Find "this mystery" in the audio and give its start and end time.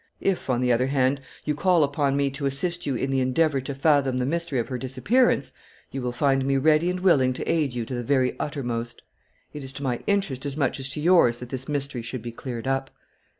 11.49-12.01